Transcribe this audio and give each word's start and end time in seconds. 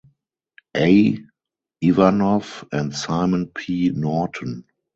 A. 0.75 1.15
Ivanov 1.81 2.65
and 2.71 2.95
Simon 2.95 3.45
P. 3.53 3.89
Norton. 3.91 4.65